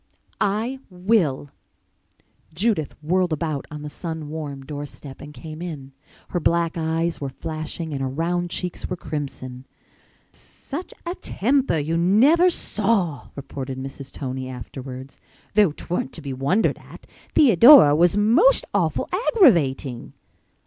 "I 0.39 0.79
will!" 0.89 1.51
Judith 2.55 2.95
whirled 3.03 3.31
about 3.31 3.67
on 3.69 3.83
the 3.83 3.87
sun 3.89 4.29
warm 4.29 4.65
door 4.65 4.87
step 4.87 5.21
and 5.21 5.31
came 5.31 5.61
in. 5.61 5.91
Her 6.29 6.39
black 6.39 6.75
eyes 6.75 7.21
were 7.21 7.29
flashing 7.29 7.93
and 7.93 8.01
her 8.01 8.09
round 8.09 8.49
cheeks 8.49 8.89
were 8.89 8.95
crimson. 8.97 9.67
"Such 10.31 10.91
a 11.05 11.13
temper 11.13 11.77
you 11.77 11.97
never 11.97 12.49
saw!" 12.49 13.27
reported 13.35 13.77
Mrs. 13.77 14.11
Tony 14.11 14.49
afterwards. 14.49 15.19
"Though 15.53 15.71
'tweren't 15.71 16.13
to 16.13 16.21
be 16.23 16.33
wondered 16.33 16.79
at. 16.79 17.05
Theodora 17.35 17.95
was 17.95 18.17
most 18.17 18.65
awful 18.73 19.07
aggravating." 19.13 20.13